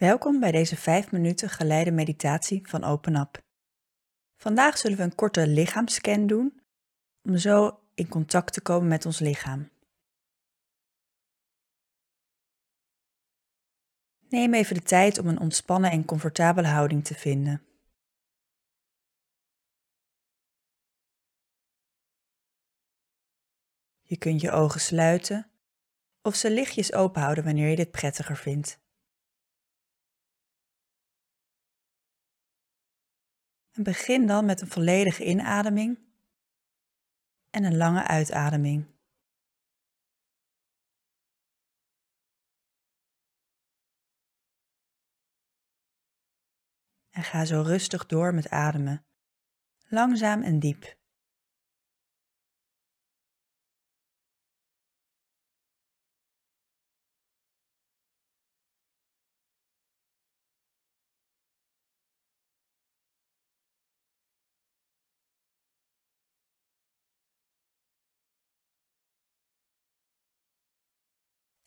[0.00, 3.42] Welkom bij deze 5 minuten geleide meditatie van OpenUp.
[4.36, 6.60] Vandaag zullen we een korte lichaamscan doen
[7.22, 9.70] om zo in contact te komen met ons lichaam.
[14.28, 17.62] Neem even de tijd om een ontspannen en comfortabele houding te vinden.
[24.00, 25.50] Je kunt je ogen sluiten
[26.22, 28.88] of ze lichtjes open houden wanneer je dit prettiger vindt.
[33.82, 35.98] Begin dan met een volledige inademing
[37.50, 38.86] en een lange uitademing.
[47.10, 49.06] En ga zo rustig door met ademen,
[49.88, 50.99] langzaam en diep.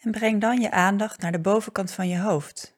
[0.04, 2.78] En breng dan je aandacht naar de bovenkant van je hoofd.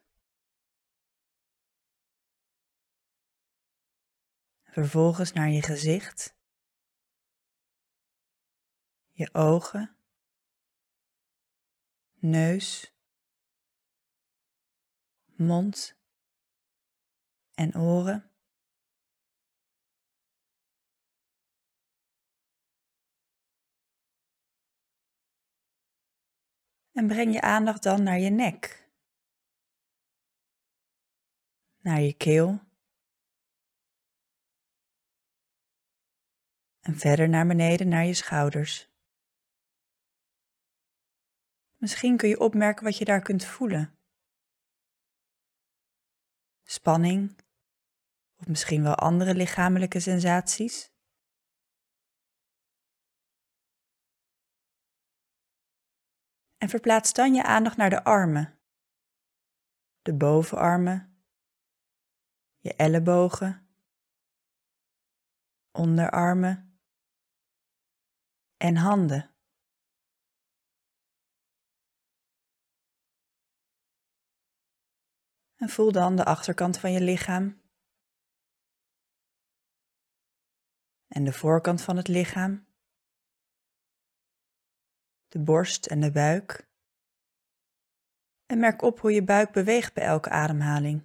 [4.63, 6.35] Vervolgens naar je gezicht,
[9.11, 9.97] je ogen,
[12.13, 12.95] neus,
[15.25, 15.97] mond
[17.53, 18.34] en oren.
[26.95, 28.89] En breng je aandacht dan naar je nek,
[31.77, 32.59] naar je keel
[36.79, 38.89] en verder naar beneden naar je schouders.
[41.77, 43.99] Misschien kun je opmerken wat je daar kunt voelen.
[46.63, 47.35] Spanning
[48.35, 50.94] of misschien wel andere lichamelijke sensaties.
[56.65, 58.59] En verplaats dan je aandacht naar de armen,
[60.01, 61.25] de bovenarmen,
[62.57, 63.77] je ellebogen,
[65.71, 66.79] onderarmen.
[68.57, 69.35] En handen.
[75.55, 77.61] En voel dan de achterkant van je lichaam.
[81.07, 82.64] En de voorkant van het lichaam
[85.35, 86.69] de borst en de buik.
[88.45, 91.03] En merk op hoe je buik beweegt bij elke ademhaling.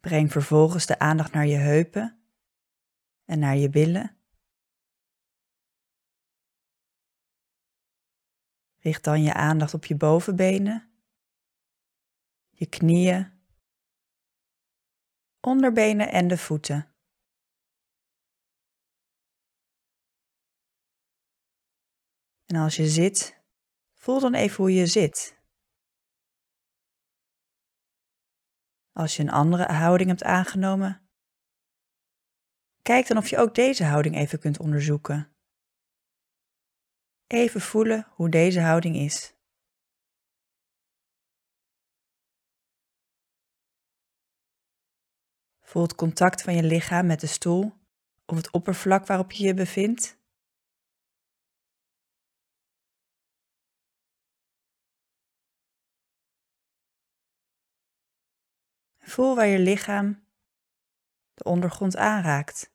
[0.00, 2.22] Breng vervolgens de aandacht naar je heupen
[3.24, 4.16] en naar je billen.
[8.78, 10.90] Richt dan je aandacht op je bovenbenen,
[12.50, 13.39] je knieën
[15.40, 16.94] onderbenen en de voeten.
[22.44, 23.42] En als je zit,
[23.94, 25.38] voel dan even hoe je zit.
[28.92, 31.08] Als je een andere houding hebt aangenomen,
[32.82, 35.34] kijk dan of je ook deze houding even kunt onderzoeken.
[37.26, 39.39] Even voelen hoe deze houding is.
[45.70, 47.72] Voel het contact van je lichaam met de stoel
[48.26, 50.18] of het oppervlak waarop je je bevindt.
[58.98, 60.24] Voel waar je lichaam
[61.34, 62.72] de ondergrond aanraakt.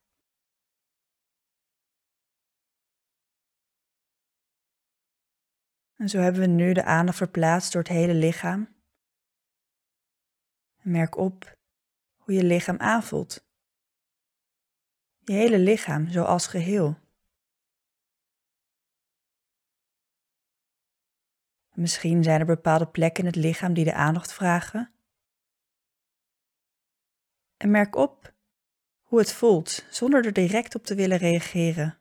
[5.96, 8.76] En zo hebben we nu de aandacht verplaatst door het hele lichaam.
[10.82, 11.55] Merk op
[12.26, 13.48] hoe je lichaam aanvoelt.
[15.20, 17.00] Je hele lichaam zoals geheel.
[21.74, 24.94] Misschien zijn er bepaalde plekken in het lichaam die de aandacht vragen.
[27.58, 28.34] En merk op
[29.02, 32.00] hoe het voelt zonder er direct op te willen reageren.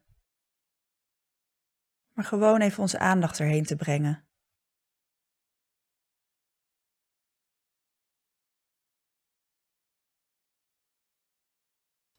[2.13, 4.24] Maar gewoon even onze aandacht erheen te brengen.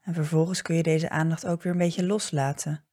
[0.06, 2.86] En vervolgens kun je deze aandacht ook weer een beetje loslaten.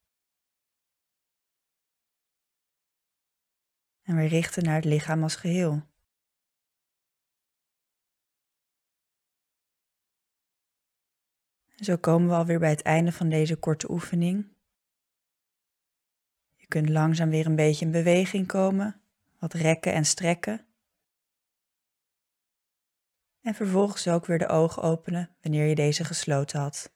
[4.01, 5.81] En weer richten naar het lichaam als geheel.
[11.75, 14.51] Zo komen we alweer bij het einde van deze korte oefening.
[16.67, 19.01] kunt langzaam weer een beetje in beweging komen,
[19.39, 20.67] wat rekken en strekken.
[23.41, 26.92] En vervolgens ook weer de ogen openen wanneer je deze gesloten had.